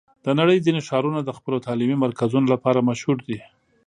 [0.25, 3.39] د نړۍ ځینې ښارونه د خپلو تعلیمي مرکزونو لپاره مشهور دي.